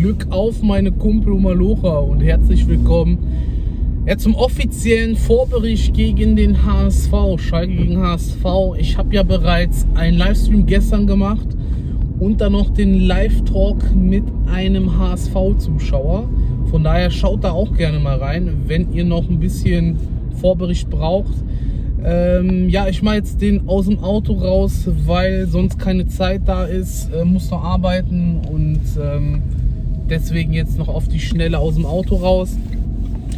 [0.00, 3.18] Glück auf, meine Kumpel Malocha und herzlich willkommen
[4.06, 8.44] ja, zum offiziellen Vorbericht gegen den HSV, Schalke gegen HSV.
[8.78, 11.48] Ich habe ja bereits einen Livestream gestern gemacht
[12.20, 16.28] und dann noch den Live-Talk mit einem HSV-Zuschauer.
[16.70, 19.98] Von daher schaut da auch gerne mal rein, wenn ihr noch ein bisschen
[20.40, 21.34] Vorbericht braucht.
[22.04, 26.66] Ähm, ja, ich mache jetzt den aus dem Auto raus, weil sonst keine Zeit da
[26.66, 29.42] ist, äh, muss noch arbeiten und ähm,
[30.08, 32.56] deswegen jetzt noch auf die Schnelle aus dem Auto raus.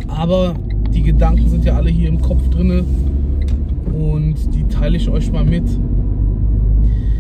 [0.09, 0.55] Aber
[0.93, 2.85] die Gedanken sind ja alle hier im Kopf drinne
[3.93, 5.65] und die teile ich euch mal mit.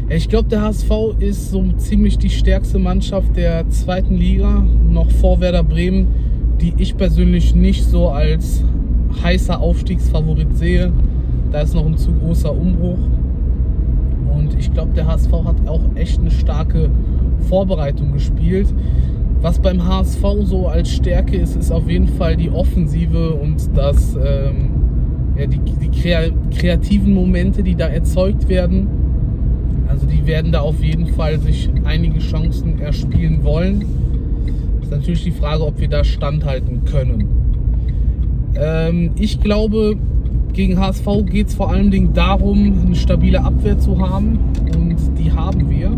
[0.08, 5.40] Ich glaube, der HSV ist so ziemlich die stärkste Mannschaft der zweiten Liga, noch vor
[5.40, 6.08] Werder Bremen,
[6.60, 8.64] die ich persönlich nicht so als
[9.22, 10.92] heißer Aufstiegsfavorit sehe.
[11.52, 12.98] Da ist noch ein zu großer Umbruch.
[14.36, 16.90] Und ich glaube, der HSV hat auch echt eine starke
[17.48, 18.68] Vorbereitung gespielt.
[19.42, 24.14] Was beim HSV so als Stärke ist, ist auf jeden Fall die Offensive und das,
[24.14, 24.70] ähm,
[25.38, 25.90] ja, die, die
[26.50, 28.86] kreativen Momente, die da erzeugt werden.
[29.88, 33.84] Also die werden da auf jeden Fall sich einige Chancen erspielen wollen.
[34.82, 37.24] Ist natürlich die Frage, ob wir da standhalten können.
[38.54, 39.96] Ähm, ich glaube,
[40.52, 44.38] gegen HSV geht es vor allen Dingen darum, eine stabile Abwehr zu haben
[44.76, 45.92] und die haben wir.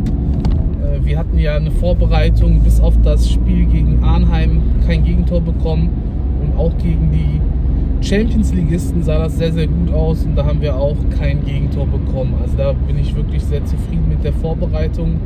[1.05, 5.91] Wir hatten ja eine Vorbereitung bis auf das Spiel gegen Arnheim kein Gegentor bekommen
[6.41, 7.41] und auch gegen die
[8.07, 12.35] Champions-Ligisten sah das sehr, sehr gut aus und da haben wir auch kein Gegentor bekommen.
[12.41, 15.21] Also da bin ich wirklich sehr zufrieden mit der Vorbereitung.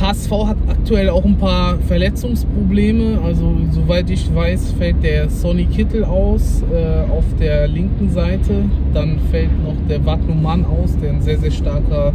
[0.00, 3.18] HSV hat aktuell auch ein paar Verletzungsprobleme.
[3.22, 8.64] Also soweit ich weiß, fällt der Sonny Kittel aus äh, auf der linken Seite.
[8.94, 12.14] Dann fällt noch der Wagnumann aus, der ein sehr, sehr starker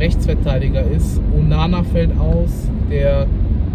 [0.00, 1.20] Rechtsverteidiger ist.
[1.38, 3.26] Onana fällt aus, der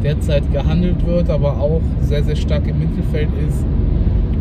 [0.04, 3.64] derzeit gehandelt wird, aber auch sehr, sehr stark im Mittelfeld ist.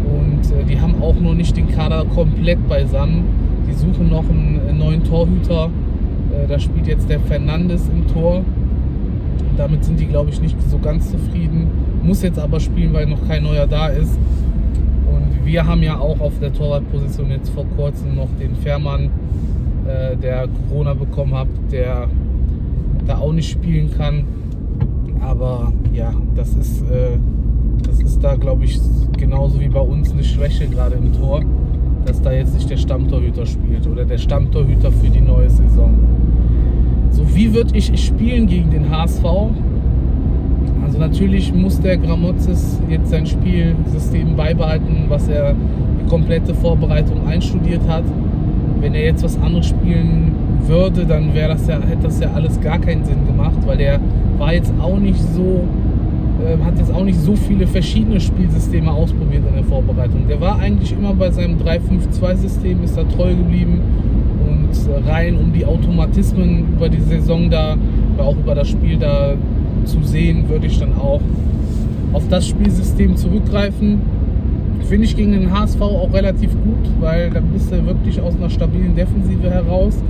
[0.04, 3.24] Und äh, die haben auch noch nicht den Kader komplett beisammen.
[3.68, 5.70] Die suchen noch einen neuen Torhüter.
[6.32, 8.42] Äh, da spielt jetzt der Fernandes im Tor
[9.56, 11.70] damit sind die, glaube ich, nicht so ganz zufrieden.
[12.02, 14.18] Muss jetzt aber spielen, weil noch kein neuer da ist.
[15.06, 19.10] Und wir haben ja auch auf der Torwartposition jetzt vor kurzem noch den Fährmann,
[19.86, 22.08] äh, der Corona bekommen hat, der
[23.06, 24.24] da auch nicht spielen kann.
[25.20, 27.18] Aber ja, das ist, äh,
[27.86, 28.78] das ist da, glaube ich,
[29.16, 31.42] genauso wie bei uns eine Schwäche gerade im Tor,
[32.04, 35.94] dass da jetzt nicht der Stammtorhüter spielt oder der Stammtorhüter für die neue Saison.
[37.10, 39.24] So, wie würde ich spielen gegen den HSV?
[40.84, 47.80] Also natürlich muss der Gramozis jetzt sein Spielsystem beibehalten, was er die komplette Vorbereitung einstudiert
[47.88, 48.04] hat.
[48.84, 50.32] Wenn er jetzt was anderes spielen
[50.66, 53.98] würde, dann wäre das ja, hätte das ja alles gar keinen Sinn gemacht, weil der
[54.36, 55.64] war jetzt auch nicht so,
[56.44, 60.28] äh, hat jetzt auch nicht so viele verschiedene Spielsysteme ausprobiert in der Vorbereitung.
[60.28, 63.80] Der war eigentlich immer bei seinem 3-5-2-System, ist da treu geblieben
[65.06, 67.78] rein, um die Automatismen über die Saison da,
[68.18, 69.32] auch über das Spiel da
[69.86, 71.22] zu sehen, würde ich dann auch
[72.12, 74.02] auf das Spielsystem zurückgreifen.
[74.88, 78.50] Finde ich gegen den HSV auch relativ gut, weil da bist du wirklich aus einer
[78.50, 80.02] stabilen Defensive heraus,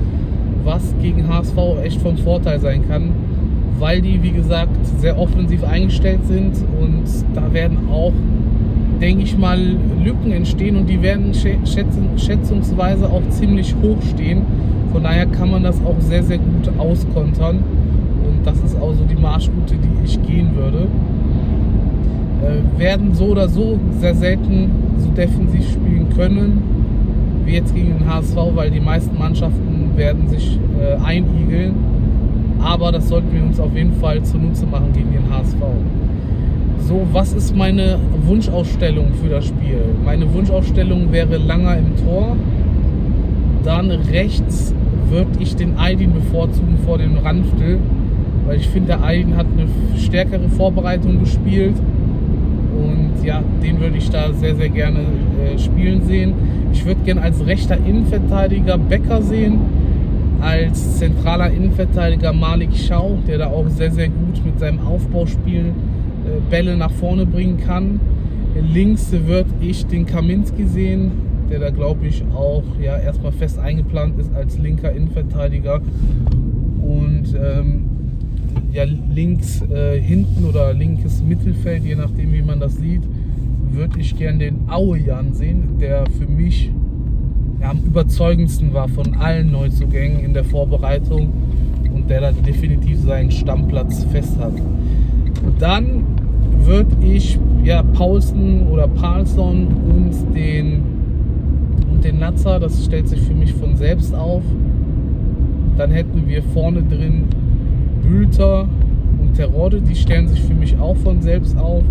[0.64, 3.10] was gegen HSV echt von Vorteil sein kann,
[3.78, 8.12] weil die, wie gesagt, sehr offensiv eingestellt sind und da werden auch
[9.00, 9.58] denke ich mal,
[10.02, 14.42] Lücken entstehen und die werden schätzungsweise auch ziemlich hoch stehen.
[14.92, 17.56] Von daher kann man das auch sehr, sehr gut auskontern.
[17.56, 20.86] Und das ist auch so die Marschroute, die ich gehen würde.
[22.44, 26.62] Äh, werden so oder so sehr selten so defensiv spielen können,
[27.46, 31.74] wie jetzt gegen den HSV, weil die meisten Mannschaften werden sich äh, einigeln.
[32.60, 35.56] Aber das sollten wir uns auf jeden Fall zunutze machen gegen den HSV.
[36.86, 39.80] So, was ist meine Wunschausstellung für das Spiel?
[40.04, 42.36] Meine Wunschausstellung wäre Langer im Tor.
[43.64, 44.74] Dann rechts
[45.08, 47.78] würde ich den Aydin bevorzugen vor dem Ranftel,
[48.46, 49.66] weil ich finde, der Aydin hat eine
[49.98, 51.76] stärkere Vorbereitung gespielt.
[52.74, 56.34] Und ja, den würde ich da sehr, sehr gerne äh, spielen sehen.
[56.72, 59.58] Ich würde gerne als rechter Innenverteidiger Becker sehen,
[60.40, 66.50] als zentraler Innenverteidiger Malik Schau, der da auch sehr, sehr gut mit seinem Aufbauspiel äh,
[66.50, 68.00] Bälle nach vorne bringen kann.
[68.54, 71.12] Links wird ich den Kaminski sehen,
[71.50, 75.80] der da glaube ich auch ja, erstmal fest eingeplant ist als linker Innenverteidiger.
[76.80, 77.93] Und ähm,
[78.74, 83.02] ja, links äh, hinten oder linkes Mittelfeld, je nachdem wie man das sieht,
[83.70, 86.72] würde ich gern den Auejan sehen, der für mich
[87.60, 91.32] ja, am überzeugendsten war von allen Neuzugängen in der Vorbereitung
[91.94, 94.54] und der da definitiv seinen Stammplatz fest hat.
[95.60, 96.04] Dann
[96.64, 100.82] würde ich ja, Paulsen oder Paulson und den,
[101.92, 104.42] und den Natzer, das stellt sich für mich von selbst auf.
[105.76, 107.24] Dann hätten wir vorne drin
[108.04, 108.68] Bülter
[109.20, 111.84] und Terode, die stellen sich für mich auch von selbst auf.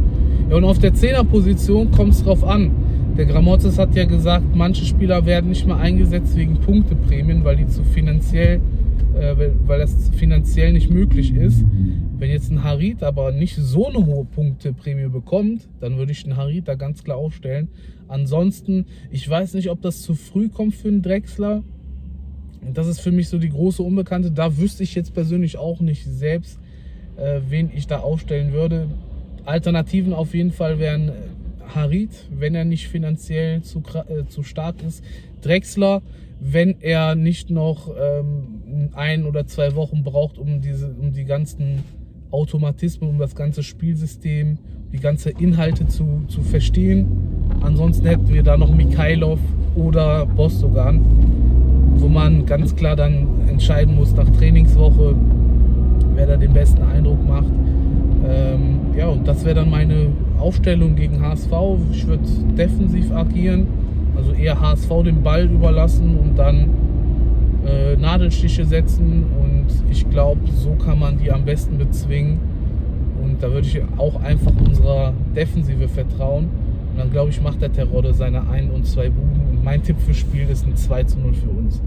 [0.49, 2.71] Ja, und auf der Zehnerposition kommt es drauf an.
[3.17, 7.67] Der Gramozis hat ja gesagt, manche Spieler werden nicht mehr eingesetzt wegen Punkteprämien, weil die
[7.67, 8.59] zu finanziell,
[9.15, 9.35] äh,
[9.67, 11.63] weil das finanziell nicht möglich ist.
[12.17, 16.37] Wenn jetzt ein Harit aber nicht so eine hohe Punkteprämie bekommt, dann würde ich den
[16.37, 17.67] Harit da ganz klar aufstellen.
[18.07, 21.63] Ansonsten, ich weiß nicht, ob das zu früh kommt für einen Drechsler.
[22.73, 24.31] Das ist für mich so die große Unbekannte.
[24.31, 26.59] Da wüsste ich jetzt persönlich auch nicht selbst,
[27.17, 28.87] äh, wen ich da aufstellen würde.
[29.45, 31.13] Alternativen auf jeden Fall wären äh,
[31.75, 35.03] Harit, wenn er nicht finanziell zu, äh, zu stark ist.
[35.41, 36.01] Drechsler,
[36.39, 41.83] wenn er nicht noch ähm, ein oder zwei Wochen braucht, um, diese, um die ganzen
[42.31, 44.57] Automatismen, um das ganze Spielsystem,
[44.91, 47.07] die ganze Inhalte zu, zu verstehen.
[47.61, 49.39] Ansonsten hätten wir da noch Mikhailov
[49.75, 51.01] oder Bostogan,
[52.03, 55.15] wo man ganz klar dann entscheiden muss nach Trainingswoche,
[56.15, 57.51] wer da den besten Eindruck macht.
[58.27, 60.07] Ähm, ja, und das wäre dann meine
[60.37, 61.51] Aufstellung gegen HSV.
[61.93, 62.23] Ich würde
[62.57, 63.67] defensiv agieren,
[64.17, 66.69] also eher HSV den Ball überlassen und dann
[67.65, 69.25] äh, Nadelstiche setzen.
[69.41, 72.37] Und ich glaube, so kann man die am besten bezwingen.
[73.23, 76.49] Und da würde ich auch einfach unserer Defensive vertrauen.
[76.91, 79.42] Und dann glaube ich, macht der Terror seine ein und zwei Buden.
[79.63, 81.81] Mein Tipp fürs Spiel ist ein 2 zu 0 für uns.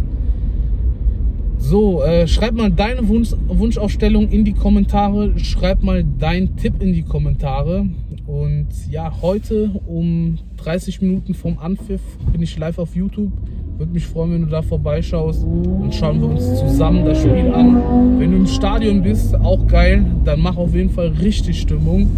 [1.59, 5.39] So, äh, schreib mal deine Wunsch, Wunschausstellung in die Kommentare.
[5.39, 7.87] Schreib mal deinen Tipp in die Kommentare.
[8.27, 12.01] Und ja, heute um 30 Minuten vom Anpfiff
[12.33, 13.33] bin ich live auf YouTube.
[13.79, 18.19] Würde mich freuen, wenn du da vorbeischaust und schauen wir uns zusammen das Spiel an.
[18.19, 22.09] Wenn du im Stadion bist, auch geil, dann mach auf jeden Fall richtig Stimmung,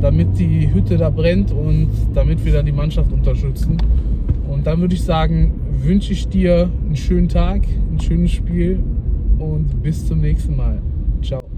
[0.00, 3.76] damit die Hütte da brennt und damit wir da die Mannschaft unterstützen.
[4.66, 5.52] Dann würde ich sagen,
[5.84, 8.82] wünsche ich dir einen schönen Tag, ein schönes Spiel
[9.38, 10.82] und bis zum nächsten Mal.